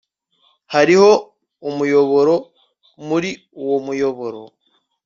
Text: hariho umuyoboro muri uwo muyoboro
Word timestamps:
hariho 0.73 1.09
umuyoboro 1.69 2.35
muri 3.07 3.31
uwo 3.61 3.77
muyoboro 3.85 4.41